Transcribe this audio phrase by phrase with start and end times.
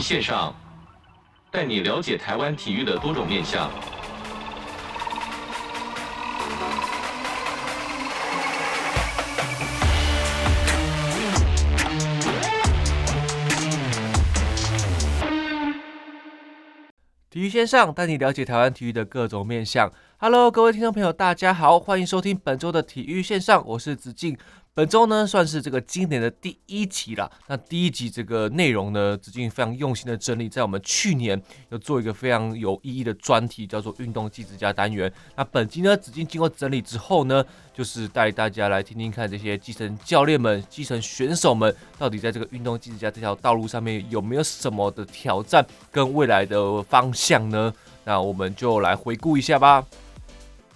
[0.00, 0.54] 线上，
[1.50, 3.70] 带你了解台湾体育的多种面向。
[17.30, 19.92] 体育线上带你了解台湾体育的各种面向。
[20.16, 24.36] Hello，各位听众朋友，大家好，欢迎收听本周的体育线上，我是子敬。
[24.78, 27.28] 本周呢，算是这个今年的第一集了。
[27.48, 35.12] 那第一集这个内容呢，子敬非常用心的整理，在我们去年有做一个非常有意义的专题，叫做“运动技职家”单元。
[35.34, 47.74] 那本集呢，子敬经过整理之后呢，就是带大家来听听看这些基层教练们、基层选手们，到底在这个运动技职家这条道路上面有没有什么的挑战跟未来的方向呢？
[48.04, 49.84] 那我们就来回顾一下吧。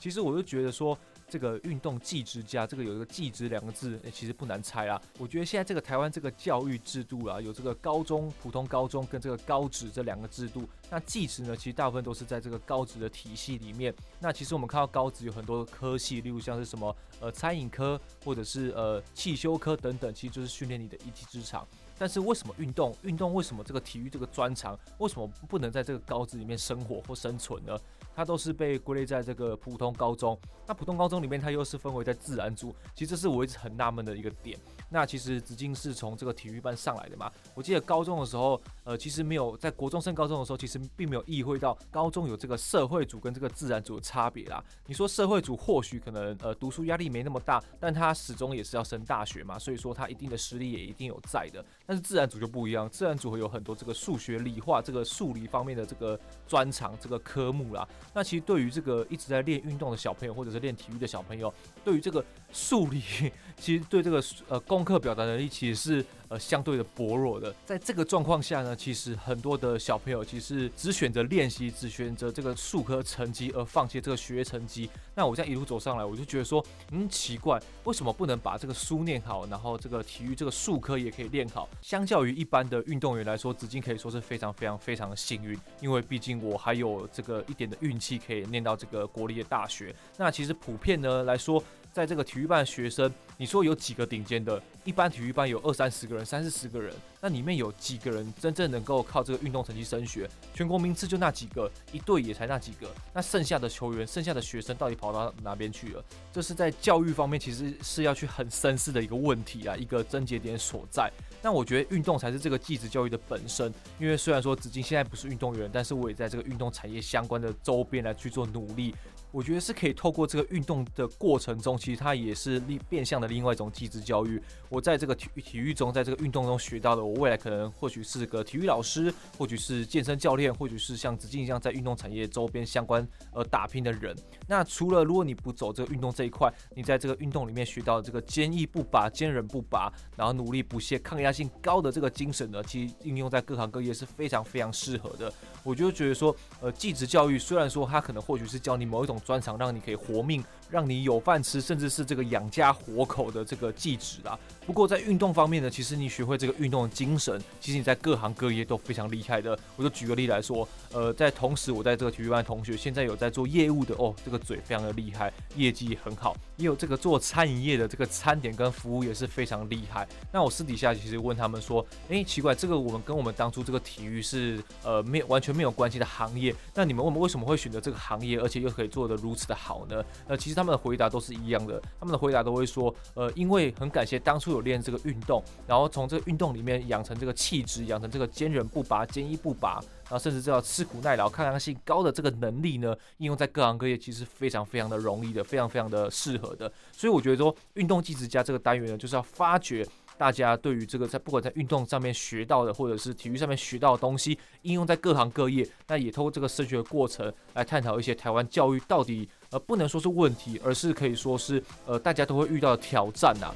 [0.00, 0.98] 其实我就觉得说。
[1.32, 5.00] 这个运动技职家，这个有一个“技职”两个字，其实不难猜啊。
[5.18, 10.68] 我觉得现在这个台湾这个教育制度啊，有这个高中、普通高中跟这个高职这两个制度。
[10.90, 13.94] 那技职呢，其实大部分都是在这个高职的体系里面。
[14.20, 21.66] 那其实我们看到高职有很多科系，例如像是什么呃餐饮科，或者是呃汽修科等等，其实就是训练你的一技之长。
[21.98, 22.94] 但是为什么运动？
[23.02, 27.78] 运动为什么这个体育这个专长，为什么不能在这个高职里面生活或生存呢？
[28.14, 30.38] 它都是被归类在这个普通高中。
[30.66, 32.74] 那普通高中里面，它又是分为在自然组。
[32.94, 34.58] 其实这是我一直很纳闷的一个点。
[34.88, 37.30] 那其实子敬是从这个体育班上来的嘛。
[37.54, 44.62] 我记得高中的时候，呃，其实没有在国中升高中的时候，其实并没有意会到高中有这个社会组跟这个自然组的差别啦。
[44.86, 51.64] 你说社会组或许可能呃读书压力没那么大，但他始终也是要升大学嘛，所以说他一定的实力也一定有在的。
[51.92, 57.86] 但是自然组就不一样，自然组会有很多这个数学、理化这个数理方面的这个专长这个科目啦。
[58.14, 61.52] 那其实对于这个一直在练运动的小朋友，或者是练体育的小朋友，
[61.84, 63.02] 对于这个数理，
[63.60, 66.06] 其实对这个呃功课表达能力，其实是。
[66.32, 74.88] 呃，相对的薄弱的，在这个状况下呢，其实很多的小朋友其实只选择练习，只选择这个数科成绩，而放弃这个学业成绩。
[75.14, 81.68] 那我这样一路走上来，我就觉得说，嗯，奇怪，为什么不能把这个书念好，然后这个体育这个数科也可以练好？
[81.82, 89.94] 相较于一般的运动员来说，子敬可以说是非常非常非常的幸运，因为毕竟我还有这个一点的运气，可以念到这个国立的大学。
[90.16, 94.60] 那其实普遍呢来说，在这个体育班的学生，你说有几个顶尖的？
[94.82, 100.28] 一般体育班有二三十个人、三四十个人，那里面有几个人真正能够靠这个运动成绩升学？
[100.54, 102.90] 全国名次就那几个，一队也才那几个。
[103.12, 106.02] 那剩下的球员、剩下的学生到底跑到哪边去了？
[106.32, 111.12] 这是在教育方面其实是要去很深思的一个问题啊，一个症结点所在。
[111.42, 113.72] 那我觉得运动才是这个技职教育的本身。
[114.00, 118.94] 因为虽然说子敬现在不是运动员，但是我也在这个运动产业相关的周边来去做努力。
[119.32, 124.40] 我觉得是可以透过这个运动的过程中，其实它也是另变相的另外一种机制教育。
[124.68, 134.14] 我在这个体育体育中，在这个运动中学到的，我未来可能或许是个体育老师，或许是健身教练，或许是像子敬一样在运动产业周边相关呃打拼的人。
[134.46, 145.32] 那除了如果你不走这个运动这一块，你在这个运动里面学到的这个坚毅不拔、坚韧不拔，然后努力不懈、抗压性高的这个精神呢，其实应用在各行各业是非常非常适合的。
[145.62, 149.12] 我就觉得说，呃，技职教育虽然说它可能或许是教你某一种。
[149.24, 150.42] 专长让你可以活命，
[150.72, 154.38] 让你有饭吃，甚至是这个养家活口的这个技职啦。
[154.66, 159.58] 不过在运动方面呢，其实你学会这个运动的精神，其实你在各行各业都非常厉害的。
[159.76, 166.34] 我就举个例来说，呃，在同时我在这个体育班同学，现在有在做业务的哦，这个嘴非常的厉害，业绩很好。
[166.56, 170.08] 也有这个做餐饮业的，这个餐点跟服务也是非常厉害。
[170.32, 180.04] 那我私底下其实问他们说，诶，奇怪，这个我们跟我们当初这个体育是呃没有完全没有关系的行业，那你们我们为什么会选择这个行业，而且又可以做得如此的好呢？
[180.28, 189.82] 呃，其实他他们的回答都是一样的，他们的回答都会说，呃，因为很感谢当初有练这个运动，然后从这个运动里面养成这个气质，养成这个坚韧不拔、坚毅不拔。
[190.04, 196.70] 然后甚至这样吃苦耐劳、抗压性高的这个能力呢，应用在各行各业其实非常非常的容易的，非常非常的适合的。
[196.92, 199.84] 所以我觉得说，运动技职家这个单元呢，就是要发掘
[200.18, 205.66] 大家对于这个在不管在运动上面学到的，或者是体育上面学到的东西，应用在各行各业。
[205.88, 213.54] 那也通过这个升学的过程来探讨一些台湾教育到底呃不能说是问题，而是可以说是呃大家都会遇到的挑战呐、啊。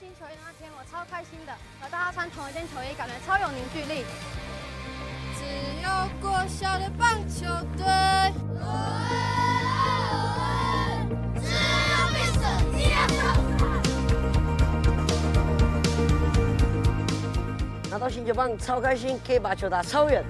[0.00, 4.04] 新球衣那天我超开心的，和大家穿同一件球衣，感觉超有凝聚力。
[5.38, 5.44] 只
[5.80, 5.88] 有
[6.20, 7.46] 国小的棒球
[7.76, 7.86] 队，
[18.02, 20.24] 到星球棒，超开心，可以把球打超远。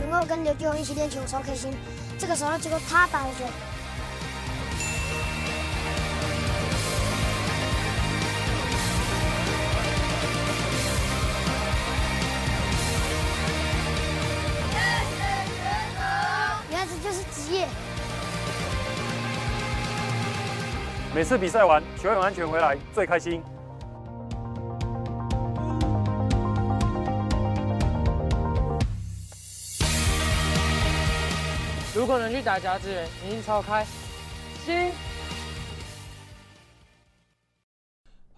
[0.00, 1.70] 能够跟刘继宏一起练球，超开心。
[2.16, 3.44] 这个时候，结果他打的球。
[21.20, 23.42] 每次比赛完，球员安全回来，最开心。
[31.94, 33.84] 如果能去打甲子园，一定超开
[34.64, 34.92] 心。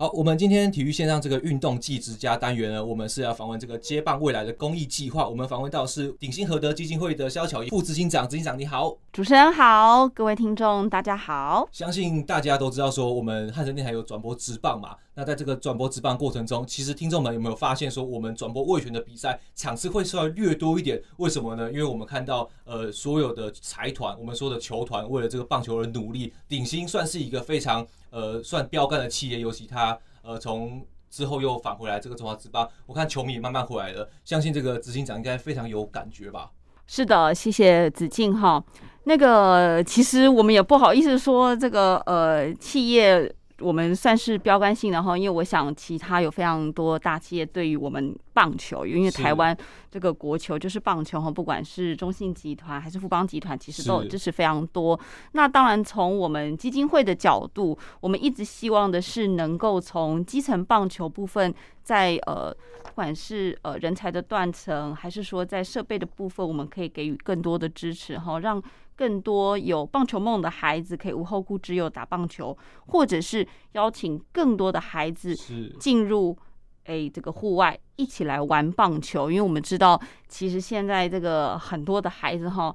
[0.02, 5.28] 好，我们今天体育线上这个运动技之家单元呢，我们是要访问这个接棒未来的公益计划。
[5.28, 11.68] 我们访问到是鼎新和德基金会的萧巧怡副执行长，执行长你好，主持人好，各位听众大家好。
[11.70, 14.96] 相信大家都知道说，我们汉神电台有转播直棒嘛？
[15.14, 21.00] 那在这个转播直棒过程中，其实听众们有没有发现说，我们转播味全的比赛场次会稍微略多一点？
[21.18, 21.70] 为什么呢？
[21.70, 27.86] 因为我们看到呃所有的财团，我们说的球团为了这个棒球而努力，鼎新算是一个非常。
[28.12, 36.52] 呃，算标杆的企业，尤其他呃从之后又返回来这个中华职棒，我看球迷也慢慢回来了，相信这个执行长应该非常有感觉吧？
[36.86, 38.62] 是的，谢谢子敬哈。
[39.04, 43.34] 那个其实我们也不好意思说这个呃企业。
[43.62, 49.56] 我们算是标杆性的哈，因为我想其他有非常多大企业对于我们棒球，因为台湾
[49.90, 54.98] 这个国球就是棒球哈，不管是中信集团还是富邦集团，其实都有支持非常多。
[55.32, 68.62] 那当然从我们基金会的角度，我们一直希望的是能够从基层棒球部分在，在呃不管是呃人才的断层，还是说在设备的部分，我们可以给予更多的支持哈，让。
[68.94, 72.56] 更多有棒球梦的孩子可以无后顾之忧打棒球，
[72.86, 75.34] 或者是邀请更多的孩子
[75.80, 76.36] 进入
[76.84, 79.30] 诶这个户外一起来玩棒球。
[79.30, 82.74] 因为我们知道，其实现在这个很多的孩子哈，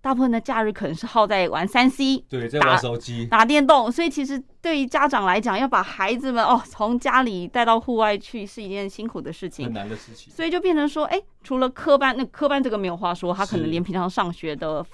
[0.00, 3.90] 大部分的假日可能是耗在玩三 C，对，在玩手机、打电动。
[3.90, 10.32] 所以其实对于家长来讲，要把孩子们哦从家里带到户外去是一件辛苦的事情，很难的事情。
[10.32, 14.84] 所以就变成说，哎，除了科班，那科班这个没有话说，他可能连平常上学的。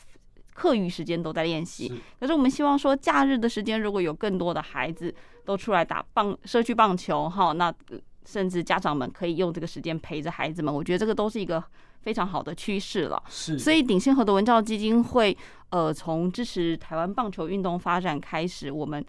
[0.60, 1.90] 课余时间都在练习，
[2.20, 7.72] 可是我们希望说，假日的时间如果有更多的孩子都出来打棒社区棒球哈，那
[8.26, 11.64] 甚至家长们可以用这个时间陪着孩子们，我觉得这个都是一个
[12.02, 13.22] 非常好的趋势了。
[13.30, 15.34] 是，所以鼎新和的文教基金会
[15.70, 19.02] 呃，从支持台湾棒球运动发展开始，我们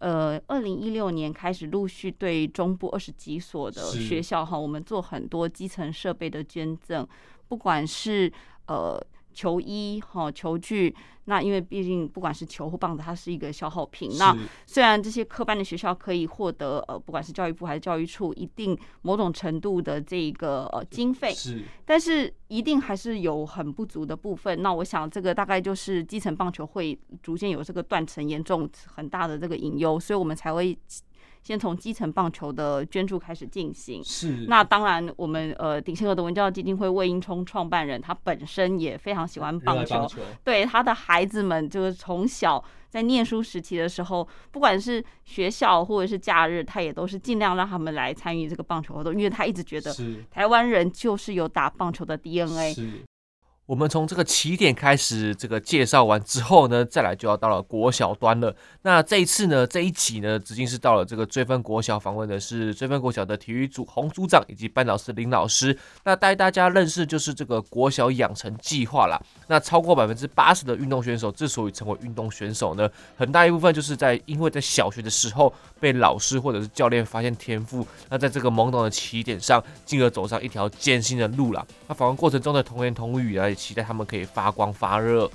[0.00, 7.08] 呃，二零一六年开始陆续对中部二十几所的学校哈，我们做很多基层设备的捐赠，
[7.48, 8.30] 不管是
[8.66, 9.02] 呃。
[9.38, 10.92] 球衣哈，球具，
[11.26, 14.18] 那因为毕竟不管是球或棒子，它是一个消耗品。
[14.18, 14.36] 那
[14.66, 24.60] 虽然这些科班的学校可以获得呃，不管是教育部还是教育处一定某种程度的这个呃经费，是，但是一定还是有很不足的部分。
[24.60, 30.76] 那我想这个大概就是基层棒球会逐渐有这个断层严重很大的这个隐忧，所以我们才会。
[31.42, 34.44] 先从基层棒球的捐助开始进行，是。
[34.48, 40.20] 那当然，我们呃鼎新和德文教基金会魏英聪创办人，他本身也非常喜欢棒球，棒球。
[40.44, 49.94] 对他的孩子们，就是从小在念书时期的时候，不管是学校或者是假日，他也都是尽量让他们来参与这个棒球活动，因为他一直觉得
[50.30, 52.74] 台湾人就是有打棒球的 DNA。
[53.68, 58.56] 我们从这个起点开始，这个介绍完之后呢，再来就要到了国小端了。
[58.80, 65.78] 那这一次呢，这一集呢，直径是到了这个追分国小，访问的是追分国小的体育组洪组长以及班导师林老师。
[66.04, 69.20] 那带大家认识就是这个国小养成计划啦。
[69.48, 81.62] 那超过百分之八十的运动选手之所以成为运动选手呢，很大一部分就是在因为在小学的时候被老师或者是教练发现天赋，那在这个懵懂的起点上，进而走上一条艰辛的路啦。
[81.86, 83.46] 那访问过程中的童言童语啊。
[83.58, 85.28] 期待他们可以发光发热。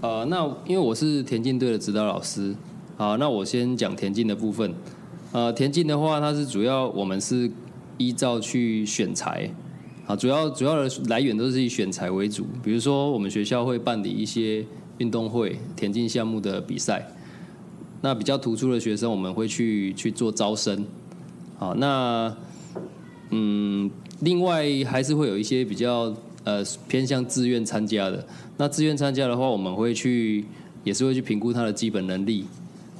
[0.00, 2.54] 呃，那因为我是田径队的指导老师，
[2.96, 4.72] 好，那我先讲田径的部分。
[5.32, 7.50] 呃，田径的话，它是主要我们是
[7.98, 9.50] 依照去选材。
[10.06, 14.64] 啊，主要主要的来源都是以选材为主，比如说我们学校会办理一些
[14.98, 17.06] 运动会、田径项目的比赛，
[18.02, 20.84] 那比较突出的学生，我们会去去做招生。
[21.58, 22.32] 好，那
[23.30, 28.24] 嗯，另外还是会有一些比较呃偏向自愿参加的。
[28.58, 30.44] 那自愿参加的话，我们会去
[30.84, 32.44] 也是会去评估他的基本能力。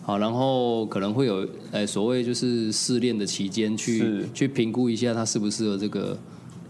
[0.03, 6.19] 好，然后可能会有呃所谓就是试练的期间去去评估一下他适不适合这个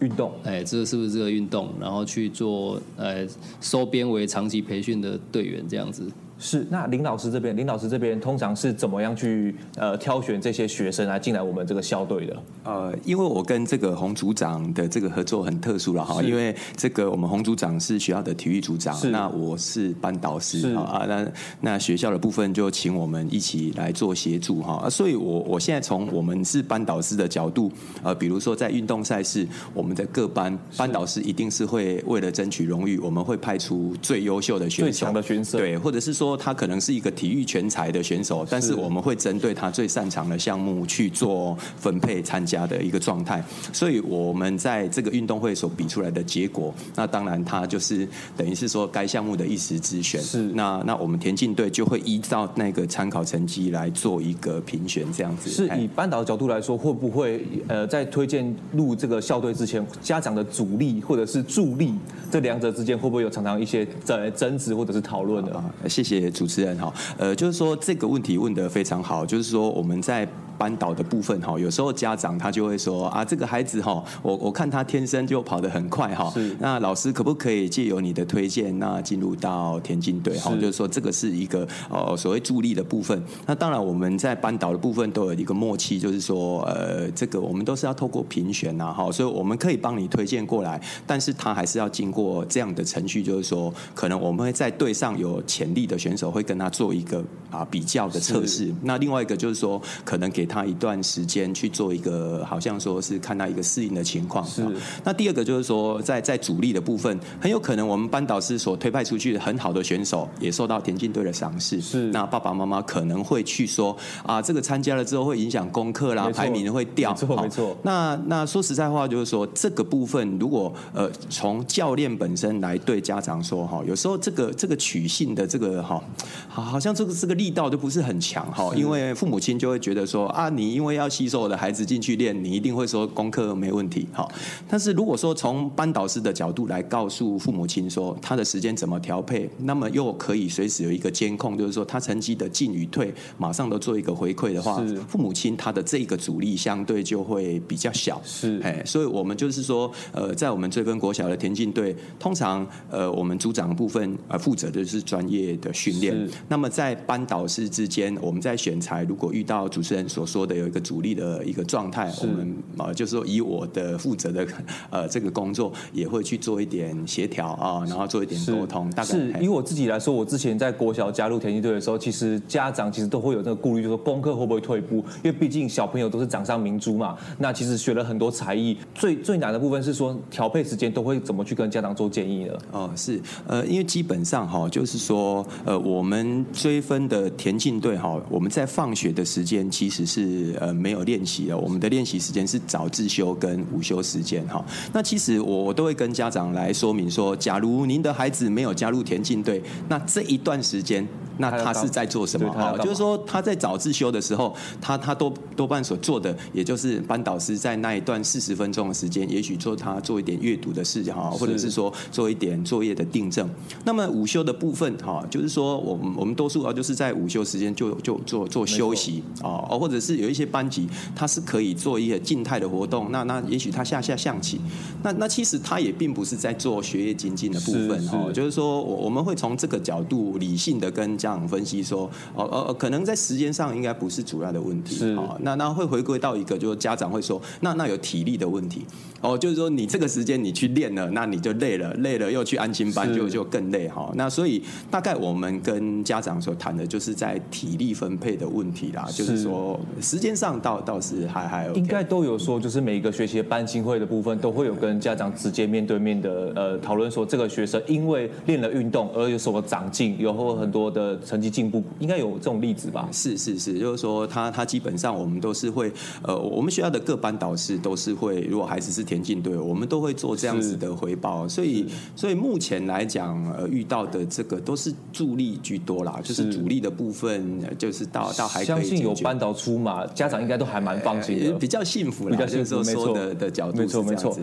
[0.01, 3.27] 运动，哎，这个是不是这个运动，然后去做呃
[3.61, 6.11] 收编为长期培训的队员这样子。
[6.39, 12.37] 是，那林老师这边，林老师这边通常是怎么样去呃挑选这些学生来进来我们这个校队的？
[12.65, 21.27] 呃，因为我跟这个洪组长的这个合作很特殊了哈，因为这个我们洪组长是学校的体育组长，那我是班导师啊，那
[21.63, 36.26] 那学校的部分就请我们一起来做协助哈，所以我我现在从我们是班导师的角度，呃，比如说在运动赛事，我们的各班班导师一定是会为了争取荣誉，我们会派出最优秀的选手，最强的选手，对，或者是说。
[36.27, 43.43] 说他可能是一个体育全才的选手，但是我们会针对他最擅长的项目去做分配参加的一个状态。
[43.73, 50.21] 所以我们在这个运动会所比出来的结果，那当然他就是等于是说该项目的一时之选。
[50.21, 55.49] 是那那我们田径队就会依照那个参考成绩来做一个评选，这样子。
[55.49, 61.95] 是以班导的角度来说，会不会呃在推荐入这个校队之前，家长的阻力或者是助力
[62.31, 65.63] 这两者之间会不会有常常一些在争执或者是讨论的？
[65.89, 66.16] 谢谢。
[66.31, 70.27] 主持人哈，呃，就是说这个问题问得非常好，就是说我们在。
[70.59, 76.33] 班导的部分哈，有时候家长他就会说啊，这个孩子哈，我我看他天生就跑得很快哈。
[76.59, 80.51] 那老师可不可以借由你的推荐，那进入到田径队哈？
[80.57, 83.23] 就是说这个是一个呃所谓助力的部分。
[83.47, 98.73] 那当然我们在班导的部分都有一个默契，就是说呃这个我们都是要透过评选呐哈，所以我们可以帮你推荐过来，但是他还是要经过这样的程序，就是说可能我们会在队上有潜力的选手会跟他做一个啊比较的测试。
[98.83, 100.46] 那另外一个就是说可能给。
[100.47, 104.45] 他一段时间去做一个，好像说是看到一个适应的情况。
[104.45, 104.65] 是。
[105.05, 111.81] 那第二个就是说，在在主力的部分，很有可能我们班导师所推派出去的很好的选手，也受到田径队的赏识。
[111.81, 112.11] 是。
[112.11, 117.11] 那爸爸妈妈可能会去说啊，这个参加了之后会影响功课啦，排名会掉。
[117.13, 117.77] 没错，没错。
[117.83, 126.03] 那那说实在话，就是说这个部分，如果呃从教练本身来对家长说哈，有时候这个这个取信的这个哈，
[126.49, 130.27] 好好像这个这个力道就不是很强哈，因为父母亲就会觉得说。
[130.37, 134.31] 啊，你因为要吸收我的孩子进去练，你一定会说功课没问题，好。
[134.69, 148.21] 但是如果说从班导师的角度来告诉父母亲说他的时间怎么调配，那么又可以随时有一个监控，就是说他成绩的进与退，马上都做一个回馈的话，父母亲他的这个阻力相对就会比较小。
[148.23, 156.15] 是，哎，所以我们就是说，呃，在我们追分国小的田径队，通常呃，我们组长部分呃负责的是专业的训练。
[156.49, 164.47] 那么在班导师之间，我们在选材，如果遇到主持人所说的有一个主力的一个状态，我们啊就是说以我的负责的
[164.91, 168.91] 呃这个工作也会去做一点协调啊，然后做一点沟通。
[168.91, 174.97] 大概是以我自己来说，我之前在国小加入田径队的时候，其实家长其实都会有这个顾虑，就是说功课会不会退步？
[175.23, 177.17] 因为毕竟小朋友都是掌上明珠嘛。
[177.39, 182.55] 那其实学了很多才艺，最最难的部分是说调配时间，都会怎么去跟家长做建议呢？
[182.73, 190.16] 哦，是呃，因为基本上哈，就是说呃，我们追分的田径队哈，我们在放学的时间其实是。
[190.17, 194.65] 是呃没有练习的，我们的练习时间是早自修跟午休时间哈。
[194.95, 201.07] 那其实我我都会跟家长来说明说，假如您的孩子没有加入田径队，那这一段时间。
[201.39, 202.51] 那他是在做什么？
[202.51, 213.47] 哈，就是说他在早自修的时候，他他多多半所做的，也就是班导师在那一段四十分钟的时间，也许做他做一点阅读的事情哈，或者是说做一点作业的订正。
[213.85, 223.11] 那么午休的部分哈，就是说我们我们多数啊，就是在午休时间就就做做休息啊，或者是有一些班级它是可以做一些静态的活动。
[223.11, 224.61] 那那也许他下下象棋，
[225.03, 231.17] 那那其实他也并不是在做学业精进的部分哈，就是说我我们会从这个角度理性的跟。
[231.17, 234.97] 家长分析说，哦哦，可能在时间上应该不是主要的问题。
[234.97, 238.85] 是，那那会回归到一个，就是家长会说，那那有体力的问题。
[239.23, 244.13] 哦，就是说你这个时间你去练了，那你就累了，累了又去安心班就就更累哈。
[244.15, 249.09] 那所以大概我们跟家长所谈的就是在体力分配的问题啦。
[249.11, 261.17] 就是说时间上倒倒是还还、OK、应该都有说，就是每一个学期的班亲会的部分都会有跟家长直接面对面的呃讨论，说这个学生因为练了运动而有什么长进，有或很多的。
[261.27, 263.09] 成绩进步应该有这种例子吧？
[263.11, 265.91] 是是是，就是说他他基本上我们都是会
[266.23, 271.49] 呃，我们学校的各班导师都是会，如果孩子是田径队，我们都会做这样子的回报。
[271.49, 282.37] 所以所以目前来讲，呃，遇到的这个都是助力居多啦，就是主力的部分，就是到到还可以相信有班导出马，家长应该都还蛮放心的，比较幸福啦。
[282.37, 284.37] 比较幸福，没错的的角度，没错没错。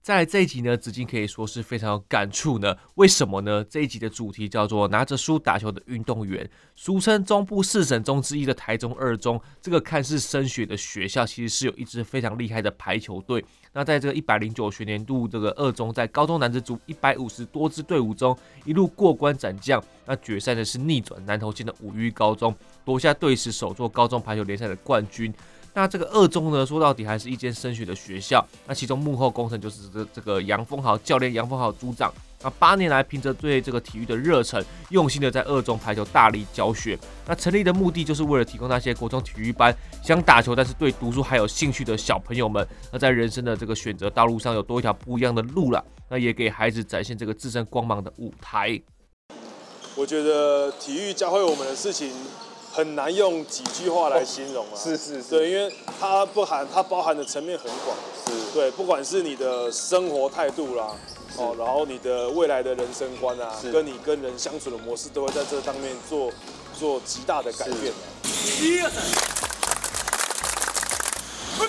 [0.00, 2.74] 再来这一集呢，子敬可以说是非常有感触呢。
[2.94, 3.62] 为什么呢？
[3.68, 9.38] 这一集的主题叫做“拿着书打球的运动员”，俗称中部四省中之一的台中二中。
[9.60, 13.44] 这个看似升学的学校，其实是有一支非常厉害的排球队。
[13.74, 19.82] 那在这个一百零九学年度，这个二中在高中男子组一百五十多支队伍中，一路过关斩将。
[20.06, 22.54] 那决赛呢是逆转南投县的五育高中，
[22.88, 25.30] 夺下队史首座高中排球联赛的冠军。
[25.74, 28.42] 那这个二中呢，说到底还是一间升学的学校。
[28.66, 32.10] 那其中幕后功臣就是这这个杨峰豪教练，杨峰豪组长。
[32.42, 36.98] 那八年来，凭着对这个体育的热忱，用心的在二中排球大力教学。
[37.26, 39.70] 那成立的目的就是为了提供那些国中体育班
[40.02, 45.84] 想打球，但是对读书还有兴趣的小朋友们，那在人生的这个选择道路上有多一条不一样的路了。
[46.08, 48.80] 那也给孩子展现这个自身光芒的舞台。
[49.94, 52.10] 我觉得体育教会我们的事情。
[52.78, 54.70] 很难用几句话来形容啊！
[54.78, 57.96] 是是是，对，因为它不含，它包含的层面很广。
[58.24, 60.92] 是，对，不管是你的生活态度啦，
[61.36, 66.30] 哦，然后你的未来的人生观啊，跟你跟人相处的模式，都会在这上面做
[66.78, 67.92] 做极大的改变。
[68.62, 69.02] 一二三，
[71.58, 71.66] 快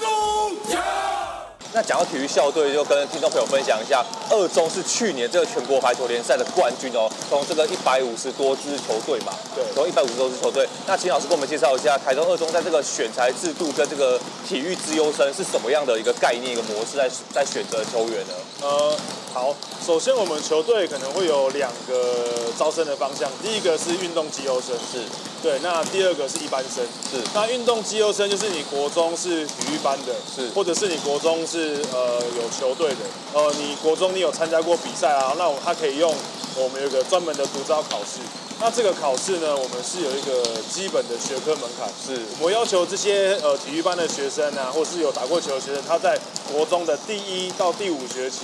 [1.72, 10.68] 那讲到体育校队，就跟听众朋友分享一下，二中是去年这个全国排球联赛的冠军哦，从这个一百五十多支球队嘛，对，从一百五十多支球队。
[10.88, 18.34] 那秦老师给我们介绍一下，台中二中在这个选材制度跟这个体育资优生是什么样的一个概念、一个模式在在选择球员呢？
[18.62, 18.98] 呃，
[19.40, 19.56] 好，
[19.88, 22.28] 首先我们球队可能会有两个
[22.58, 25.00] 招生的方向，第一个是运动资优生，是。
[25.42, 27.24] 对，那第二个是一般生，是。
[27.34, 36.14] 那运动资优生就是你国中是体育班的，是，或者是你国中是呃有球队的，呃，你国中你有参加过比赛啊，那我他可以用
[36.58, 38.20] 我们有一个专门的独招考试。
[38.60, 46.20] 那这个考试呢，我们是有一个基本的学科门槛，是我要求这些呃体育班的学生啊，或是有打过球的学生，他在
[46.52, 48.40] 国中的第一到第五学期。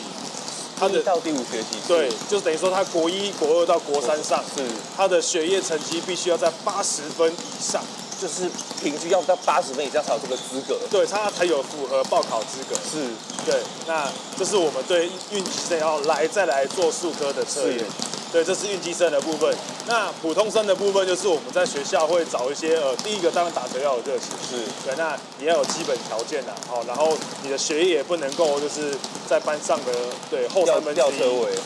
[0.77, 4.63] 他的到第五学期，对，就等于说他国一、国二到国三上，是。
[4.95, 7.81] 他的学业成绩必须要在八十分以上，
[8.21, 8.49] 就是
[8.81, 12.75] 平均要到八十分以上才有这个资格，对他才有符合报考资格。
[12.75, 13.07] 是，
[13.45, 17.85] 对，那这是我们对运气生要来再来做数科的测验。
[18.31, 19.55] 对，这是运气生的部分。
[19.87, 24.57] 那普通生的部分就是我们在学校会找一些呃，第一个当然打球要有热情，是。
[24.83, 28.91] 对，那也要有基本条件的，好，然后你的学业也不能够就是
[29.25, 29.93] 在班上的
[30.29, 31.19] 对后三分之一，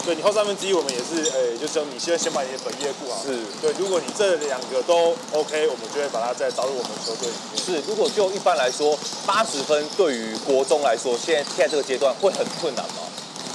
[0.06, 3.40] 对你后三分之一我们也是，哎，就是说你现在先把你的本业顾好，是。
[3.62, 7.62] 对，如果你这两个都 OK，我们就会把它再招入我们球队里面。
[7.62, 13.04] 是，如果就一般来说，八十分对于国中来说，现在现在这个阶段会很困难吗？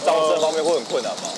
[0.04, 1.30] 招生方面会很困难吗？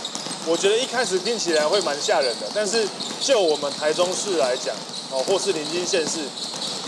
[0.48, 2.86] 我觉得一开始听起来会蛮吓人的，但是
[3.20, 4.74] 就我们台中市来讲，
[5.10, 6.20] 哦，或是临近县市，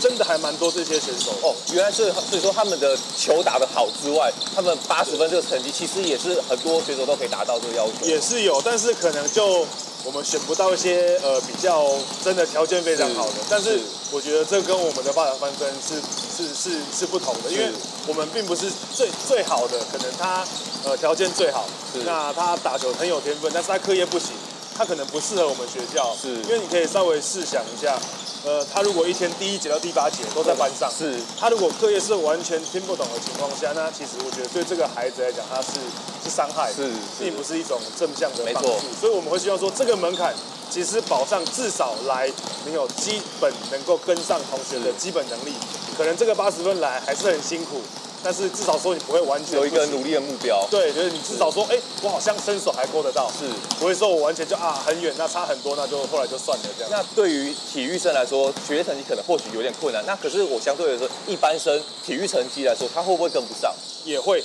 [0.01, 1.53] 真的还蛮多这些选手哦。
[1.73, 8.05] 原来是所以说他们的球打得好之外，他们八十分这个成绩其实也是很多选手都可以达到这个要求。
[8.05, 9.65] 也是有，但是可能就
[10.03, 11.87] 我们选不到一些呃比较
[12.23, 13.33] 真的条件非常好的。
[13.49, 13.79] 但是
[14.11, 15.95] 我觉得这跟我们的发展方针是
[16.35, 17.71] 是是是不同的，因为
[18.07, 20.45] 我们并不是最最好的，可能他。
[20.85, 21.65] 呃，条件最好，
[22.05, 24.29] 那他打球很有天分，但是他课业不行，
[24.77, 27.99] 他可能不适合我们学校，是，因为你可以稍微试想一下，
[28.45, 35.79] 呃，他如果一天第一节到第八节都在班上，是，他如果课业是完全听不懂的情况下，那其实我觉得对这个孩子来讲，他是
[36.23, 40.33] 是伤害，是，并不是一种正向的帮助，所以我们会希望说，这个门槛
[40.69, 42.31] 其实保障至少来
[42.65, 45.53] 你有基本能够跟上同学的基本能力，
[45.97, 47.81] 可能这个八十分来还是很辛苦。
[48.23, 53.45] 但是至少说你不会完全有一个努力的目标，对，就是你至少说，哎、欸，我好像伸手还够得到，是，
[53.79, 56.91] 不会说我完全就啊很远，那差很多，那就后来就算了这样。
[56.91, 63.73] 那对于体育生来说，学业成绩可能或许有点困难，那可是我相对来说，一般生体育成绩来说，他会不会跟不上？
[64.05, 64.43] 也会。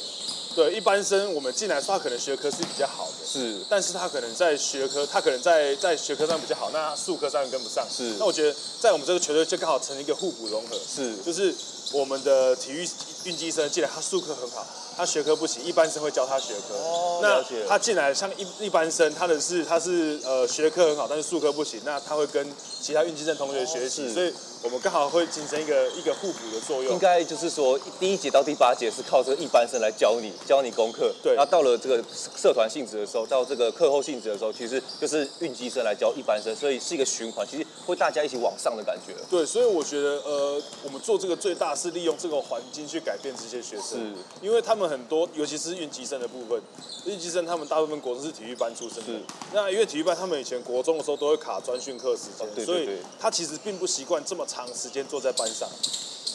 [0.54, 8.14] 对，一般生我们进来说他可能学科是比较好的，是，但是他可能在学科，他可能在在学科上比较好，那数科上跟不上，是。
[8.20, 11.52] 那我觉得在我们这个球队就刚好成一个互补融合，是，就是
[11.92, 12.88] 我们的体育
[13.24, 14.66] 运机生进来，他术科很好。
[14.96, 16.76] 他学科不行，一般生会教他学科。
[16.76, 22.46] 哦，那他进来像一一般生，他的是他是呃学科很好，但是术科不行，那他会跟
[22.84, 24.30] 其他运气生同学学习，哦，所以
[24.62, 26.92] 我们刚好会形成一个一个互补的作用。
[26.92, 31.34] 应该就是说，第一节到第八节是靠这个一般生来教你教你功课，对。
[31.34, 32.04] 然后到了这个
[32.36, 39.14] 社团性质的时候，到这个课后性质的时候，其实就是运气生来教一般生，所以是一个循环，其实会大家一起往上的感觉。
[39.28, 45.64] 对，所以我觉得呃，我们做这个最大是利用这个环境去改变这些学生，是因为他们很多，尤其是。
[45.64, 46.60] 是运气生的部分，
[47.06, 49.18] 运气生他们大部分国中是体育班出身的。
[49.54, 55.68] 那因为体育班他们以前国中的时候都会卡专训课时间，所以他其实并不习惯这么长时间坐在班上。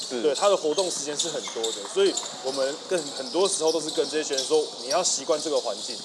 [0.10, 2.12] 对，他的活动时间是很多的，所以
[2.44, 5.96] 我们跟很多时候都是跟这些学生说，你要习惯这个环境。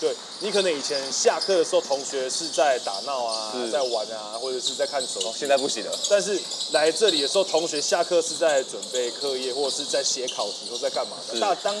[0.00, 5.26] 对，你可能以前下课的时候，同学是在打闹啊，在玩啊，或者是在看手机。
[5.28, 5.96] 哦，现在不行了。
[6.10, 6.36] 但是
[6.72, 11.38] 来这里的时候，同学下课是在准备课业，或者是在写考题，或在干嘛的。
[11.38, 11.72] 大当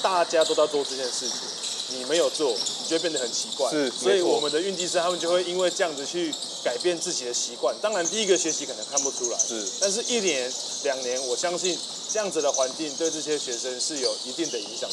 [0.00, 1.36] 大家都在做这件事情，
[1.88, 3.70] 你没有做，你就会变得很奇怪。
[3.70, 6.32] 是，所以我们的运计师他们就会因为这样子去
[6.64, 7.74] 改变自己的习惯。
[7.80, 10.52] 当然，第一个学习可能看不出来，是，但是一年
[10.84, 11.78] 两年，我相信
[12.12, 14.88] 这样子的环境对这些学生是有一定的影响。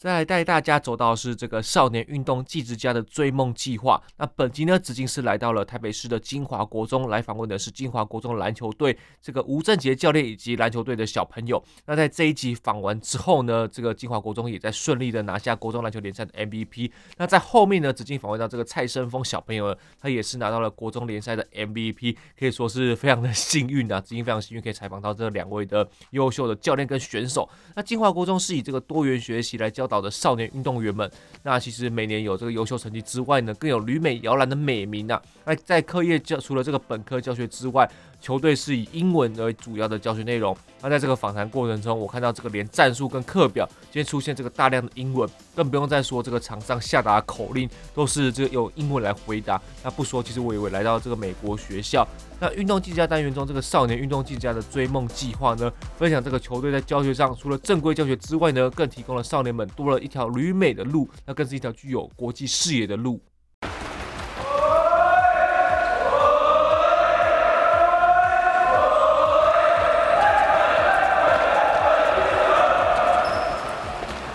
[0.00, 4.02] 再来带大家走到是这个少年运动技职家的追梦计划。
[4.16, 11.62] 那本集呢，子敬是来到了台北市的金华国中来访问的是金华国中篮球队这个吴正杰教练以及篮球队的小朋友。
[11.84, 16.90] 那在这一集访完之后呢，这个金华国中也在顺利的拿下国中篮球联赛的 MVP。
[17.18, 27.46] 那在后面呢，子敬访问到这个蔡生峰小朋友，他也是拿到了国中联赛的 MVP，可以说是非常的幸运啊，子敬非常幸运可以采访到这两位的优秀的教练跟选手。
[27.76, 29.89] 那金华国中是以这个多元学习来教。
[29.90, 31.10] 到的少年运动员们，
[31.42, 35.20] 那其实每年有这个优秀成绩之外呢，更有旅美摇篮的美名啊。
[35.44, 40.56] 那在课业教除了这个本科教学之外，球队是以英文为主要的教学内容。
[40.82, 49.60] 那在这个访谈过程中，我看到这个连战术跟课表今天出现这个大量的英文，更不用再说这个场上下达口令都是这个用英文来回答。
[49.82, 52.06] 那不说，其实我以为来到这个美国学校。
[52.38, 63.20] 那运动技职家单元中，这个少年运动技职家的追梦计划呢，分享这个球队在教学上除了正规教学之外呢，更提供了少年们多了一条旅美的路，那更是一条具有国际视野的路。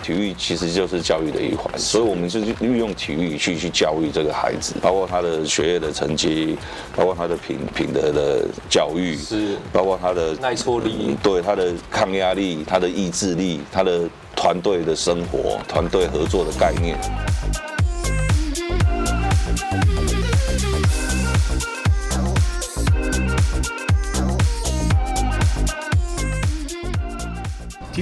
[0.05, 6.55] 体育其实就是教育的一环，所以我们就是运用体育去去教育这个孩子，包括他的学业的成绩，
[6.95, 16.95] 包括他的品品德的教育，是，包括他的耐挫力，对他的抗压力、他的意志力、他的团队的生活、团队合作的概念。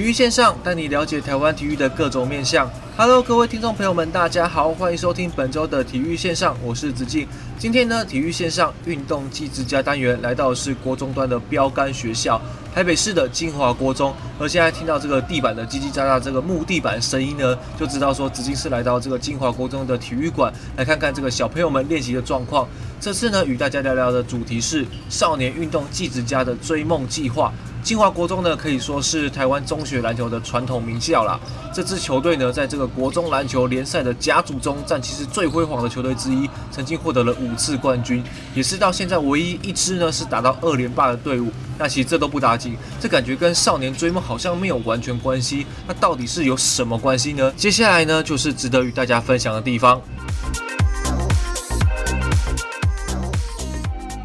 [0.04, 2.70] 体育线上带你了解台湾体育的各种面向。
[2.94, 7.26] Hello，各位听众朋友们，大家好，欢迎收听本周的体育线上，我是子敬。
[7.58, 12.38] 今天呢，体育线上运动技之家单元来到的是国中端的标杆学校——
[12.74, 14.14] 台北市的金华国中。
[14.38, 22.68] 而现在听到这个地板的叽叽喳喳，这个木地板声音呢，就知道说子敬是来到这个金华国中的体育馆来看看这个小朋友们练习的状况。
[23.00, 27.50] 这次呢，与大家聊聊的主题是少年运动技之家的追梦计划。
[27.84, 31.38] 金华国中呢，可以说是台湾中学篮球的传统名校啦。
[31.70, 41.52] 这支球队呢，在这个国中篮球联赛的甲组中，占其实最辉煌的球队之一，曾经获得了五次冠军，也是到现在唯一一支呢是打到二连霸的队伍。
[41.78, 45.66] 那其实这都不打紧，这感觉跟少年追梦好像没有完全关系。
[45.86, 47.52] 那到底是有什么关系呢？
[47.54, 50.00] 接下来呢，就是值得与大家分享的地方。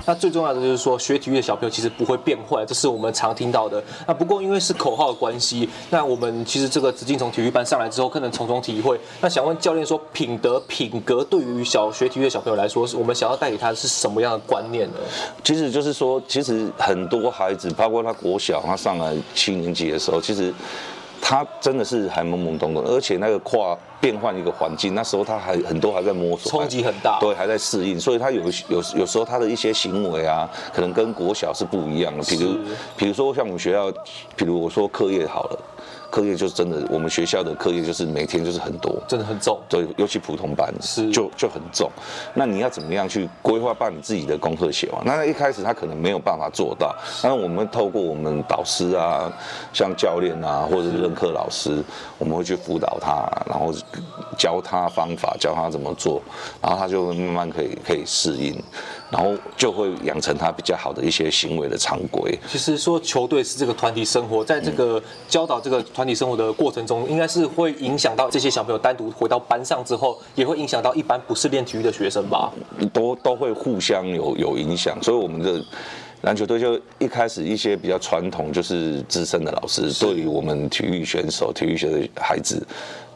[0.09, 3.79] 那最重要的就是说，学体育的小朋友其实不会变坏，这是我们常听到的。
[4.07, 8.99] 那不过因为是口号的关系，那我们其实这个子敬从体育班上来之后，可能从中体会。
[9.21, 14.97] 那想问教练说，品德品格对于小学体育的小朋友来说，是我们想要带给他是什么样的观念呢？
[15.43, 20.51] 其实就是说，其实很多孩子，包括他国小，他上来七年级的时候，其实。
[21.21, 32.23] 他真的是还懵懵懂懂，而且那个跨变换一个环境，那时候他还很多还在摸索，冲击很大，对，还在适应，所以他有有有时候他的一些行为啊，可能跟国小是不一样的。
[32.23, 32.55] 比如，
[32.97, 33.91] 比如说像我们学校，
[34.35, 35.59] 比如我说课业好了。
[36.09, 39.59] 课业就是真的，我们学校的课业就是每天就是很多，真的很重。
[39.69, 41.89] 对，尤其普通班是就就很重。
[42.33, 45.01] 那你要怎么样去规划，把你自己的功课写完？
[45.05, 46.95] 那一开始他可能没有办法做到。
[47.23, 49.31] 那我们透过我们导师啊，
[49.73, 51.83] 像教练啊，或者是任课老师，
[52.17, 53.73] 我们会去辅导他，然后
[54.37, 56.21] 教他方法，教他怎么做，
[56.61, 58.61] 然后他就慢慢可以可以适应。
[59.11, 62.37] 然后就会养成他比较好的一些行为的常规。
[62.47, 72.49] 其实说球队是这个团体生活，在这个教导这个团体生活的过程中，应该是会影响到这些小朋友单独回到班上之后，也会影响到一般不是练体育的学生吧？
[72.93, 74.97] 都都会互相有有影响。
[75.03, 75.61] 所以我们的
[76.21, 82.65] 篮球队就一开始一些比较传统，就是资深的老师，对于我们体育选手、体育学的孩子。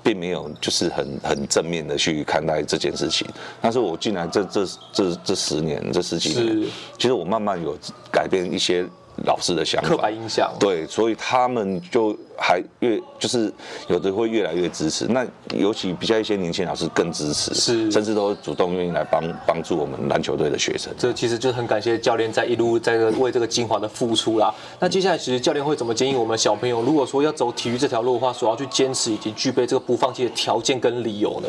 [0.05, 3.25] 并没有就是很很正面的去看待这件事情，
[3.61, 6.67] 但是我进来这这这这十年这十几年，
[6.97, 7.73] 其实我慢慢有
[8.11, 8.85] 改变一些
[9.25, 10.51] 老师的想法，刻板印象。
[10.59, 13.51] 对，所以他们就还越就是
[13.87, 15.05] 有的会越来越支持。
[15.07, 20.93] 那尤其比较一些年轻老师更支持，是，甚至都主动愿意来帮帮助我们篮球队的学生。
[20.97, 24.53] 这其实就很感谢教练在一路在为这个精华的付出啦。
[24.79, 31.47] 那接下来其实教练会怎么建议我们小朋友，如果说要走体育这条路的话，所要去坚持以及具备这个不放弃的条件跟理由呢？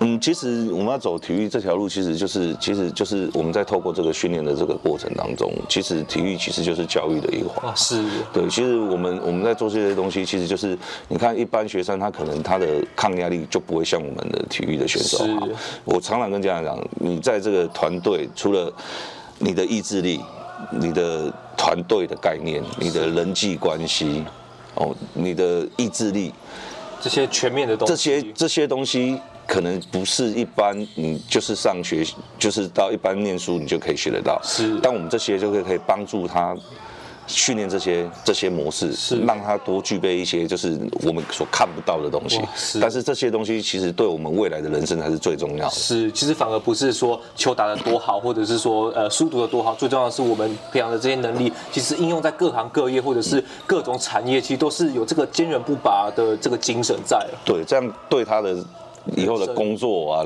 [0.00, 7.70] 嗯，其实我们要走体育这条路，其实就是其实就是我们在透过这个训练的这个过程当中，其实体育其实就是教育的一环。
[7.70, 8.02] 啊，是。
[8.32, 10.76] 对，其实我们我们在做这些东西，其实就是
[11.08, 15.48] 你看一般学生他可能他的抗压力就不会像我们的体育的选手好。
[15.84, 18.72] 我常常跟家长讲，你在这个团队，除了
[19.38, 20.20] 你的意志力、
[20.70, 24.24] 你的团队的概念、你的人际关系，
[24.74, 26.32] 哦，你的意志力，
[27.00, 29.20] 这些全面的东西，这些这些东西。
[29.46, 32.02] 可能不是一般，你就是上学，
[32.38, 34.40] 就是到一般念书，你就可以学得到。
[34.42, 36.56] 是，但我们这些就可以可以帮助他
[37.26, 42.40] 训练这些这些模式，是让他多具备一些就是我们所看不到的东西。
[42.56, 45.70] 是，但是这些东西其实对我们未来的人生才是最重要的。
[45.74, 57.26] 是，其实反而不是说球打得多好，或者是说呃书读得多好，最重要的是我们培养的这些能力，其实应用在各行各业或者是各种产业，其实都是有这个坚韧不拔的这个精神在。
[57.44, 58.56] 对，这样对他的。
[59.18, 60.24] 以后的工作啊。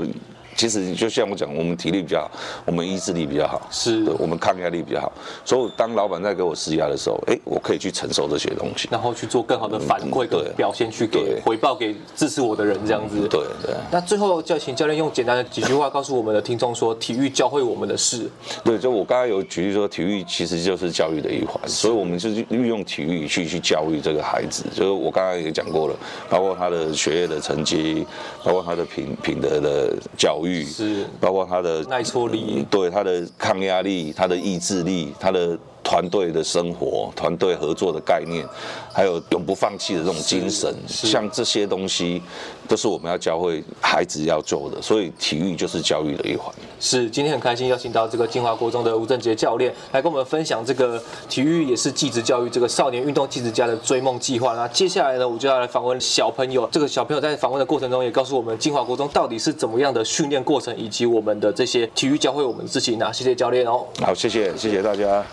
[0.58, 2.30] 其实就像我讲，我们体力比较好，
[2.66, 5.12] 我们意志力比较好，是我们抗压力比较好，
[5.44, 13.20] 所以当老板在给我施压的时候，哎，我可以去承受这些东西，然后去做更好的反馈跟表现，去给回报给支持我的人，这样子。
[13.28, 13.72] 对对。
[13.92, 18.28] 那最后就请教练用简单的几句话告诉我们的听众说，体育教会我们的事。
[18.64, 24.64] 对，就我刚刚有举例说，体育其实就是教育的一环，所以我们就是运用体育去去教育这个孩子。
[24.74, 25.94] 就是我刚刚也讲过了，
[26.28, 28.04] 包括他的学业的成绩，
[28.42, 31.04] 包括他的品品德的教育，是。
[31.20, 35.58] 包括他的耐挫力，对他的抗压力、他的意志力、他的
[35.88, 38.46] 团队的生活、团队合作的概念，
[38.92, 42.20] 还有永不放弃的这种精神，像这些东西
[42.68, 44.82] 都是我们要教会孩子要做的。
[44.82, 46.54] 所以体育就是教育的一环。
[46.78, 54.54] 是，今天很开心邀请到这个金华国中的吴正杰教练来跟我们分享这个体育也是继职教育这个少年运动继职家的追梦计划。
[54.54, 56.68] 那接下来呢，我就要来访问小朋友。
[56.70, 62.98] 这个小朋友在访问的过程中也告诉我们金华国中到底是怎么样的训练过程，以及我们的这些体育教会我们的事情。
[62.98, 63.86] 那谢谢教练哦。
[64.02, 65.24] 好，谢谢，谢谢大家。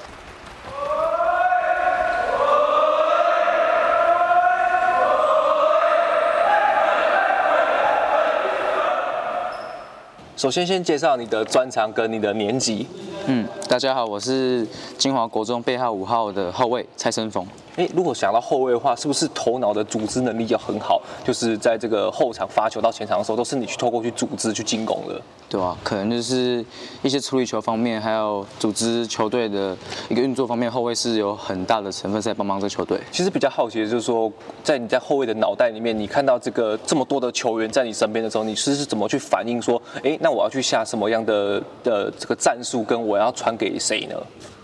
[10.46, 12.86] 首先，先介绍你的专长跟你的年级。
[13.26, 14.64] 嗯，大家好，我是
[14.96, 17.44] 金华国中背号五号的后卫蔡生峰。
[17.76, 21.02] 哎，如果想到后卫的话，是不是头脑的组织能力要很好？
[21.26, 25.22] 就是在这个后场发球到前场的时候，都是你去透过去组织去进攻的。
[25.50, 26.64] 对啊，可能就是
[27.04, 29.78] 一些处理球方面，还有组织球队的
[30.10, 33.00] 一个运作方面，后卫是有很大的成分在帮忙这个球队。
[33.12, 34.32] 其实比较好奇的就是说，
[34.64, 44.16] 在你在后卫的脑袋里面，你看到这个这么多的球员在你身边的时候，你是是怎么去反应说，哎，那我要去下什么样的的这个战术，跟我要传给谁呢？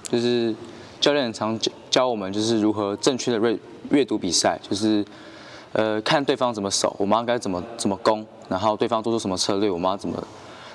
[0.10, 0.56] 就是。
[1.02, 3.60] 教练常教教我们，就是如何正确的阅
[3.90, 5.04] 阅读比赛，就是
[5.74, 10.24] 呃看对方怎么守，我们应该怎么怎么攻，然后对方做出什么策略，我们要怎么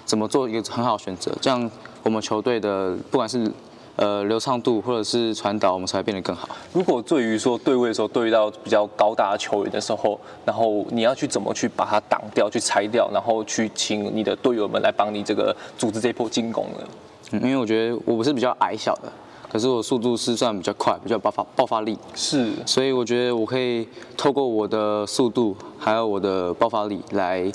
[0.04, 1.70] 怎么做一个很好的选择，这样
[2.02, 3.50] 我们球队的不管是
[3.94, 6.48] 呃流畅度或者是传导，我们才会变得更好。
[6.72, 16.88] 如果对于说对位的时候，对遇到比较高大的球员的时候，然后你要去怎么去把它挡掉，去拆掉，然后去请你的队友们来帮你这个组织这一波进攻呢？
[17.30, 19.12] 嗯，因为我觉得我不是比较矮小的。
[19.50, 27.50] 可是我速度是算比较快，比较爆发爆发力是，所以我觉得我可以透过我的速度还有我的爆发力来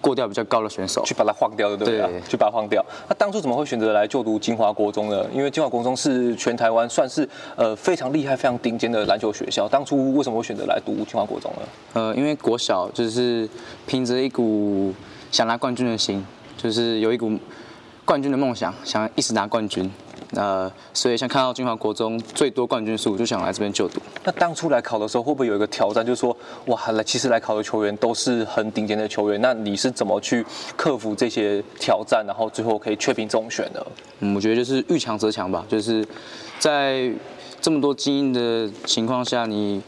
[0.00, 1.98] 过掉比较高的选手，去把它晃掉，对不对？
[1.98, 2.84] 对，去把它晃掉。
[3.08, 5.24] 那当初怎么会选择来就读金华国中呢？
[5.32, 9.68] 因为金华国中是全台湾算是呃非常厉害、非常顶尖的篮球学校。
[9.68, 11.62] 当初为什么会选择来读金华国中呢？
[11.94, 13.48] 呃，因为国小就是
[13.86, 14.92] 凭着一股
[15.30, 16.24] 想拿冠军的心，
[16.56, 17.38] 就是有一股
[18.04, 19.88] 冠军的梦想，想一直拿冠军。
[20.34, 24.00] 呃，所以像看到金华国中最多冠军数，就想来这边就读。
[24.24, 30.44] 那当初来考的时候，会不会有一个挑战，就是说，哇，来其实来考的球员都是很顶尖的球员，那你是怎么去
[30.76, 33.86] 克服这些挑战，然后最后可以确评中选的？
[34.20, 36.06] 嗯，我觉得就是遇强则强吧，就是
[36.58, 37.12] 在
[37.60, 39.82] 这么多精英的情况下，你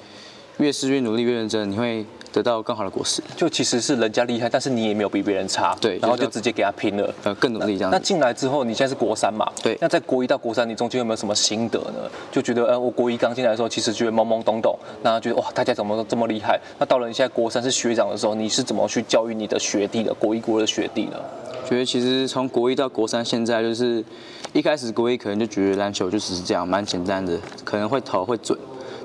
[0.59, 2.05] 越是越努力越认真，你会。
[2.35, 7.93] 得到更好的果实，就其实是人家厉害，但是你也没有比别人差，对，然后就直接给他拼了，呃，更努力这样。
[7.93, 9.47] 那进来之后，你现在是国三嘛？
[9.63, 9.79] 对。
[9.81, 12.11] 那在国一到国三，你中间有没有什么心得呢？
[12.33, 16.61] 就觉得，呃，我国一刚进来的时候，其实觉得懵懵懂懂，那觉得哇，大家怎么都这么厉害？
[16.77, 20.13] 那到了你现在国三是学长的时候，你是怎么去教育你的学弟的？
[20.15, 21.17] 国一国二的学弟呢？
[21.65, 24.05] 觉得其实从国一到国三，现在就是
[24.53, 28.59] 一开始国一可能就觉得篮球就只是这样，蛮简单的，可能会投会准，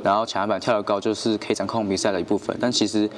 [0.04, 2.56] 然后抢篮板跳得高就是可以掌控比赛的一部分。
[2.60, 3.10] 但其实，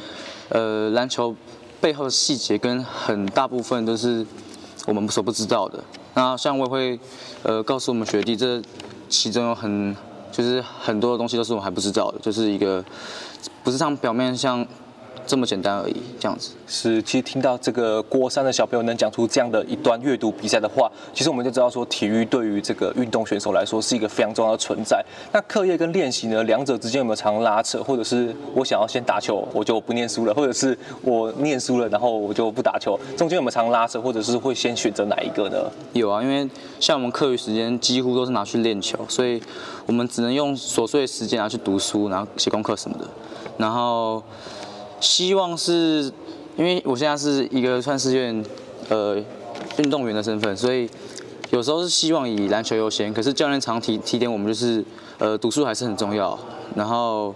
[0.50, 1.36] 呃，篮球
[1.80, 4.26] 背后的细节跟很大部分都是
[4.88, 5.84] 我们所不知道的。
[6.13, 7.00] 那像我也会，
[7.44, 8.62] 呃，告诉我们学弟，这
[9.08, 9.96] 其中有很
[10.32, 12.84] 就是很多的东西都是我们还不知道的，就是一个
[13.63, 14.65] 不是像表面像。
[15.26, 17.02] 这么简单而已，这样子是。
[17.04, 25.04] 其实听到这个郭三的小朋友能讲出这样的一段阅读比赛的话，其实我们就知道说，体育对于这个运动选手来说是一个非常重要的存在。
[25.32, 27.82] 那课业跟练习呢，两者之间有没有常拉扯？
[27.84, 34.02] 或者是我想要先打球，我就不念书了；或者是我念书了，然后我就不打球，中间有没有常拉扯？
[34.02, 35.58] 或者是会先选择哪一个呢？
[35.94, 39.42] 有啊，因为像我们课余时间几乎都是拿去练球，所以
[39.86, 43.06] 我们只能用琐碎的时间拿去读书，然后写功课什么的，
[43.58, 44.24] 然后。
[45.02, 46.12] 希望是，
[46.56, 48.46] 因为我现在是一个算是院
[48.88, 49.18] 呃
[49.78, 50.88] 运动员的身份，所以
[51.50, 53.14] 有时候是希望以篮球优先。
[53.14, 54.86] 可是教练常提提点我们，就是
[55.18, 56.38] 呃读书还是很重要，
[56.76, 57.34] 然后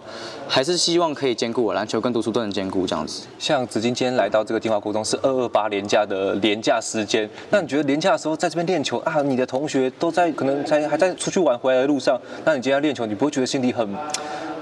[0.48, 3.24] 还是希望可以兼顾我篮球跟读书都能兼顾这样子。
[3.40, 9.22] 像子金今天来到这个金华国中是二二八年假的年假时间，那你觉得年假的时候在这边练球啊？
[9.24, 13.90] 你的同学都在可能才还在出去玩回来的路上，那你今天练球，你不会觉得心里很？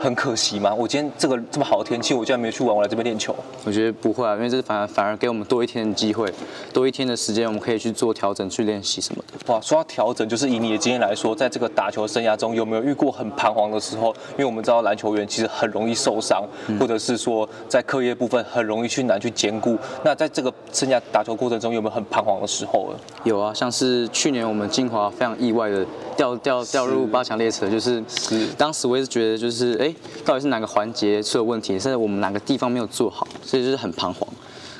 [0.03, 0.73] 很可惜吗？
[0.73, 3.33] 我今天这个这么好的天气，我竟然没有去玩，我来这边练球。
[3.63, 6.29] 我觉得不会啊，因为这反而反而给我们多一天的机会，
[6.73, 9.53] 多一天的时间，我们可以去做调整、去练习什么的。
[9.53, 14.13] 哇，说到调整，就是以你的经验来说，在这个打球生涯中，有没有遇过很彷徨的时候？
[14.31, 19.77] 因为我们知道篮球员其实很容易受伤，嗯、或者是说在课业部分很容易去难去兼顾。
[20.03, 22.99] 那在这个生涯打球过程中，有没有很彷徨的时候呢？
[23.23, 25.85] 有啊，像是去年我们金华非常意外的
[26.17, 29.92] 掉掉掉入八强列车，就是是当时我也是觉得就是哎。
[30.25, 34.27] 到底是哪个环节出了问题，甚至我们哪个地方没有做好，所以就是很彷徨。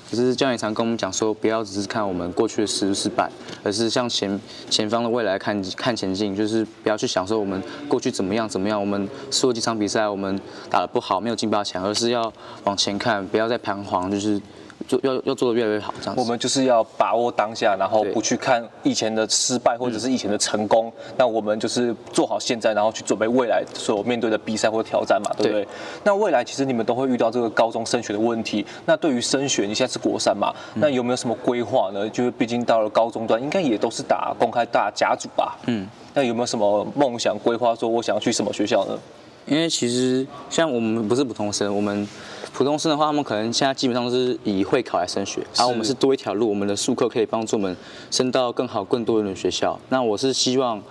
[0.09, 3.29] 可是教练常跟我们讲说，不要只是看我们过去的失失败，
[3.63, 12.31] 而是向前前方的未来看看前进，就是不要去想说我们过去怎么样怎么样，我们输了几场比赛，我们打得不好，没有进八强，而是要
[12.65, 14.39] 往前看，不要再彷徨，就是。
[14.87, 16.21] 做要要做的越来越好，这样子。
[16.21, 20.91] 我们就是要把握当下，然后不去看以前的失败或者是以前的成功。
[20.97, 25.63] 嗯、那我们就是做好现在，然后去准备未来所面对的比赛或者挑战嘛，对不对？
[25.63, 25.67] 对。
[26.03, 28.65] 那未来其实你们都会遇到这个高中升学的问题。
[28.85, 30.53] 那对于升学，你现在是国三嘛？
[30.75, 32.09] 嗯、那有没有什么规划呢？
[32.09, 35.57] 就是毕竟到了高中段，应该也都是打公开大甲组吧？
[35.67, 35.87] 嗯。
[36.13, 37.73] 那有没有什么梦想规划？
[37.75, 38.97] 说我想要去什么学校呢？
[39.45, 42.07] 因为其实像我们不是普通生，我们。
[42.53, 47.75] 普通生的话，他们可能现在基本上都是以会考来升学，然后我们是多一条路，我们的术科可以帮助我们
[48.11, 49.77] 升到更好、更多元的学校。
[49.89, 50.81] 那我是希望。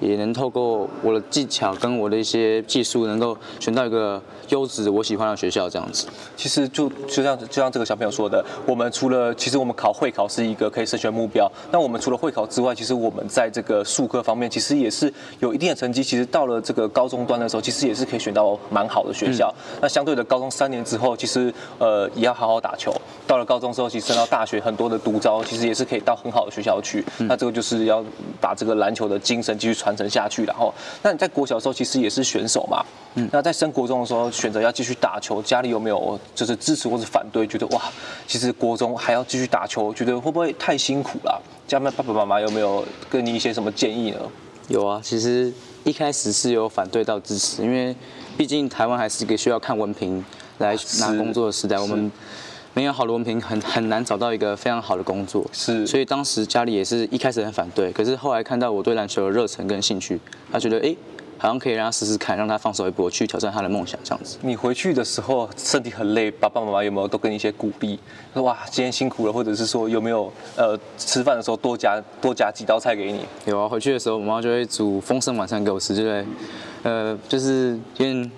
[0.00, 6.06] 也能透过我的技巧跟我的一些技术，能够选到一个优质我喜欢的学校，这样子。
[6.36, 16.02] 其实就就像就像这个小朋友说的，我们除了其实我们考会考是一个可以升学目标，那我们除了会考之外，其实我们在这个数科方面，其实也是有一定的成绩。
[16.02, 19.54] 其实到了这个高中端的时候，其实也是可以选到蛮好的学校。
[19.74, 22.92] 嗯、那相对的，高中三年之后，其实呃也要好好打球。
[23.26, 27.04] 到了高中之后，其实升到大学，很多的独招，其实也是可以到很好的学校去。
[27.18, 28.02] 嗯、那这个就是要
[28.40, 29.89] 把这个篮球的精神继续传。
[29.90, 30.72] 传承下去，然后，
[31.02, 32.84] 那你在国小的时候其实也是选手嘛，
[33.16, 37.44] 嗯，那在升国中的时候选择要继续打球，家里有没有就是支持或者反对？
[37.44, 37.82] 觉得哇，
[38.28, 41.42] 其实国中还要继续打球，觉得会不会太辛苦了？
[41.66, 44.18] 家里面爸爸妈妈有没有给你一些什么建议呢？
[44.68, 47.94] 有啊，其实一开始是有反对到支持，因为
[48.36, 50.24] 毕竟台湾还是一个需要看文凭
[50.58, 52.12] 来拿工作的时代，我们。
[52.72, 55.44] 没有好的文凭，很很难找到一个非常好的工作。
[55.52, 60.20] 是，所以当时家里也是一开始很反对，可是后来看到我对篮球的热忱跟兴趣，
[60.52, 60.94] 他觉得哎，
[61.36, 64.38] 好像可以让他试试看，让他放手一搏，去挑战他的梦想这样子。
[64.42, 67.98] 你回去的时候身体很累，爸爸妈妈有没有都给你一些鼓励？
[68.32, 73.24] 说哇，今天辛苦了，或者是说有没有呃吃饭的时候多夹多夹几道菜给你？
[73.46, 76.26] 有啊，回去的时候我妈就会煮丰盛晚餐给我吃，对不对？
[76.84, 78.30] 呃，就是因为。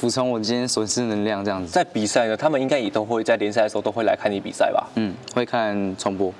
[0.00, 1.70] 补充我今天损失能量这样子。
[1.70, 4.88] 在比赛呢，他们应该也都会在联赛的时候都会来看你比赛吧？
[4.94, 6.32] 嗯，会看重播。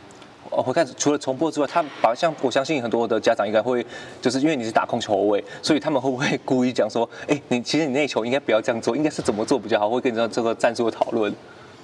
[0.51, 0.87] 哦，会看。
[0.97, 3.85] 除了重播之外，他把像我相信很多的家长应该会，
[4.21, 9.89] 就是因为你是打控球后卫，所以他们会不会故意讲说，哎，你其实你那球应该不要这样做，应该是怎么做比较好？
[9.91, 11.35] 会跟你这个战术的讨论。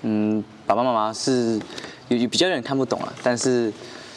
[0.03, 1.61] 嗯，爸爸妈妈是
[2.09, 3.73] 有比较有点看不懂啊，但是。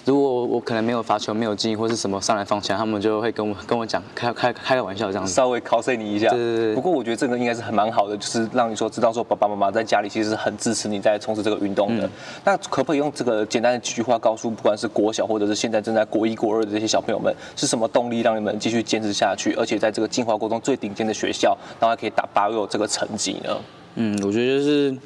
[0.07, 6.29] 如果我可能没有罚球没有进或是什么上来放枪，他们就会跟我跟我讲开开开个玩笑这样子，稍微考 C 你一下。
[6.29, 6.75] 对对对。
[6.75, 12.07] 不过我觉得这个应该是很蛮好的，就是让你说知道说爸爸妈妈在家里其实是很支持你在从事这个运动的。
[12.07, 12.09] 嗯、
[12.45, 21.49] 那可不可以用这个简单的几句话告诉不管是国小或者是现在正在国一国二的这些小朋友们，是什么动力让你们继续坚持下去，而且在这个金华国中最顶尖的学校，
[21.81, 23.57] 然后还可以打八六这个成绩呢？
[23.95, 24.97] 嗯，我觉得就是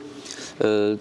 [0.60, 0.98] 呃。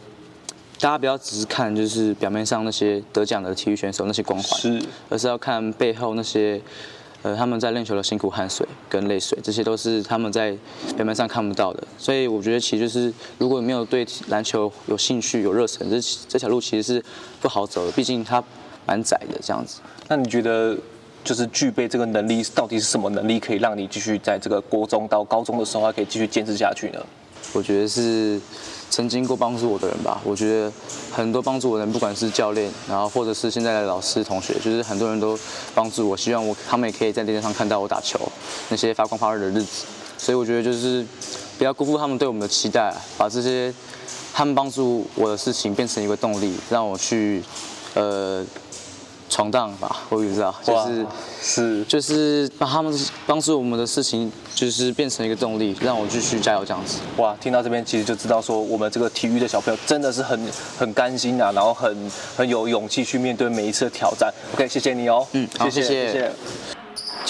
[0.80, 6.60] 大家不要只是看就是表面上那些得奖的体育选手那些光环，是，而是要看背后那些。
[7.22, 10.56] 呃，他们在练球的辛苦汗水跟泪水，这些都是他们在
[10.96, 11.86] 表面上看不到的。
[11.98, 17.04] 所以我觉得，其实就是如果没有对篮球有兴趣、有热忱，这这条路其实是
[17.38, 17.92] 不好走的。
[17.92, 18.42] 毕竟它
[18.86, 19.82] 蛮窄的，这样子。
[20.08, 20.74] 那你觉得，
[21.22, 27.06] 就是具备这个能力，到底是什么能力可以让你继续在这个国中到高中的时候还可以继续坚持下去呢？
[27.52, 28.40] 我觉得是。
[28.90, 30.72] 曾经过帮助我的人吧，我觉得
[31.12, 35.38] 很多帮助我的人，不管是教练，然后或者是现在的老师、同学，就是很多人都
[35.74, 38.20] 帮助我，希望我他们也可以在电视上看到我打球
[38.68, 39.86] 那些发光发热的日子。
[40.18, 41.06] 所以我觉得就是
[41.56, 43.72] 不要辜负他们对我们的期待，把这些
[44.34, 47.42] 他们帮助我的事情变成一个动力，让我去
[47.94, 48.44] 呃。
[49.30, 51.06] 闯荡吧，我也不知道，就是
[51.40, 52.92] 是就是把他们
[53.26, 56.98] 帮助我们的事情，就是变成一个动力，让我继续加油这样子。
[57.16, 60.38] 哇，听到这边其实就知道说，我们这个体育的小朋友真的是很
[60.76, 64.32] 很甘心啊，然后很很有勇气去面对每一次的挑战。
[64.54, 65.88] OK，谢谢你哦，嗯，好，谢谢。
[65.88, 66.32] 谢谢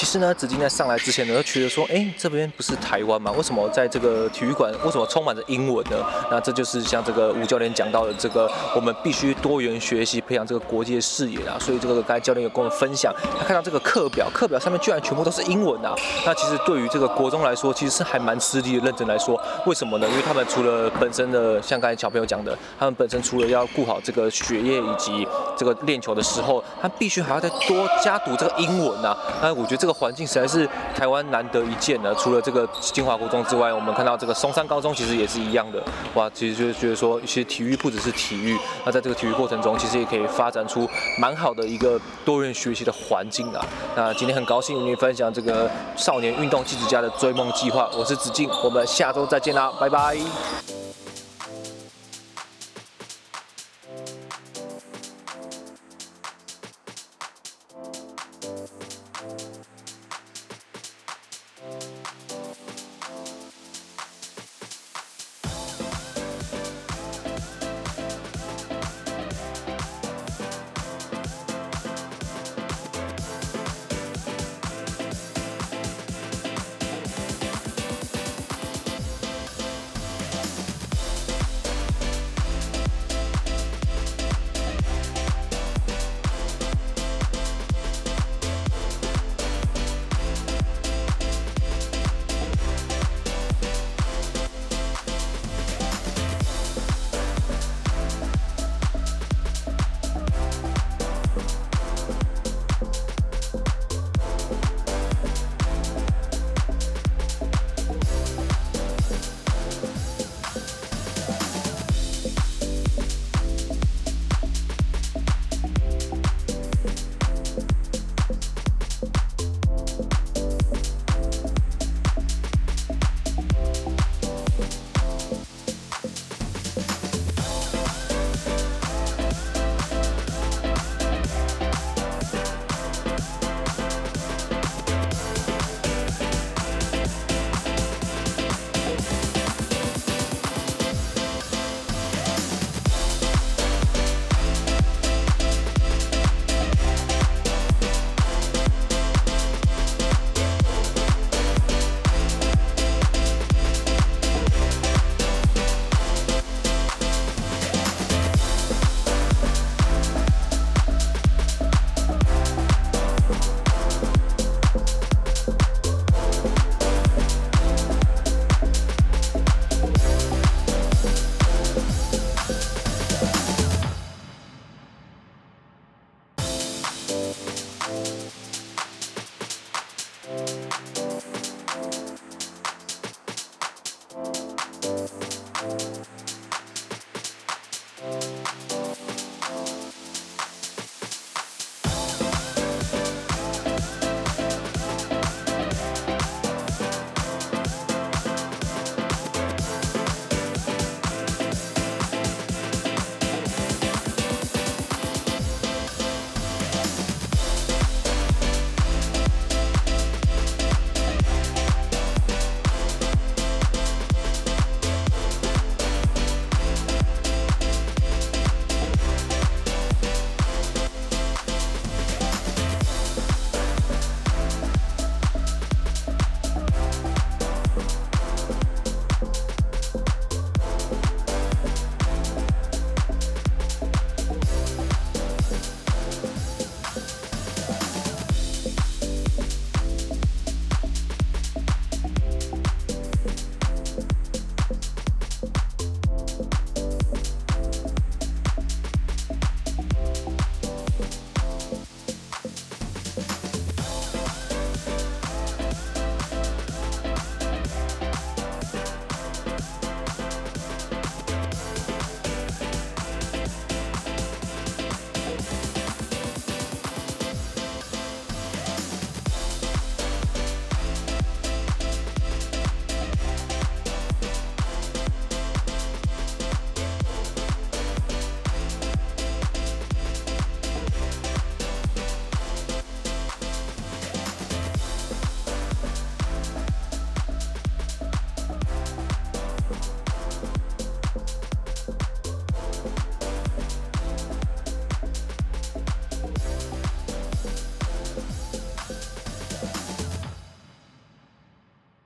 [0.00, 3.30] 其实呢，子金在上来之前呢，都觉得说，哎，这边不是台湾吗？
[3.32, 5.96] 为什么在这个体育馆，为什么充满着英文呢？
[6.30, 11.58] 那这就是像这个吴教练讲到的，这个我们必须多元学习，培养这个国际的视野啊。
[11.60, 15.94] 所以这个刚才教练有跟我们分享，他看到这个课表，课表上面居然全部都是英文啊。
[16.24, 18.86] 那其实对于这个国中来说，其实是还蛮吃力的。
[18.86, 20.08] 认真来说，为什么呢？
[20.08, 25.28] 因为他们除了本身的，像刚才小朋友讲的，他们本身除了要顾好这个学业以及
[25.58, 29.14] 这个练球的时候，他必须还要再多加读这个英文啊。
[29.42, 30.68] 那我觉得这个环境实在是。
[30.94, 35.82] 台湾难得一见的，除了这个金华国中之外，我们看到这个松山高中其实也是一样的。
[36.14, 40.88] 哇，其实就是觉得说，其实体育不只是体育，那在这个体育过程中，其实也可以发展出
[41.18, 43.64] 蛮好的一个多元学习的环境啊。
[43.96, 50.18] 那今天很高兴与你分享这个少年运动记者家的追梦计划，我是子敬，我们下周再见啦，拜拜。